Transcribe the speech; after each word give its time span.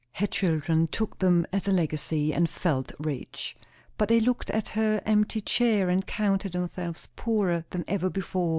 Her 0.13 0.25
children 0.25 0.87
took 0.87 1.19
them 1.19 1.45
as 1.53 1.67
a 1.67 1.71
legacy, 1.71 2.33
and 2.33 2.49
felt 2.49 2.91
rich. 2.97 3.55
But 3.99 4.09
they 4.09 4.19
looked 4.19 4.49
at 4.49 4.69
her 4.69 4.99
empty 5.05 5.41
chair, 5.41 5.89
and 5.89 6.07
counted 6.07 6.53
themselves 6.53 7.09
poorer 7.15 7.65
than 7.69 7.85
ever 7.87 8.09
before. 8.09 8.49